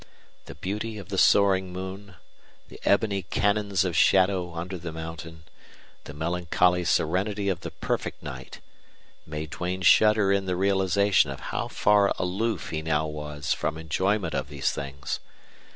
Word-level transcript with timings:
The 0.45 0.55
beauty 0.55 0.97
of 0.97 1.09
the 1.09 1.17
soaring 1.19 1.71
moon, 1.71 2.15
the 2.69 2.79
ebony 2.85 3.21
canyons 3.21 3.85
of 3.85 3.95
shadow 3.95 4.55
under 4.55 4.79
the 4.79 4.91
mountain, 4.91 5.43
the 6.05 6.13
melancholy 6.15 6.85
serenity 6.85 7.49
of 7.49 7.59
the 7.59 7.69
perfect 7.69 8.23
night, 8.23 8.61
made 9.27 9.51
Duane 9.51 9.83
shudder 9.83 10.31
in 10.31 10.47
the 10.47 10.55
realization 10.55 11.29
of 11.29 11.39
how 11.53 11.67
far 11.67 12.13
aloof 12.17 12.71
he 12.71 12.81
now 12.81 13.05
was 13.05 13.53
from 13.53 13.77
enjoyment 13.77 14.33
of 14.33 14.49
these 14.49 14.71
things. 14.71 15.19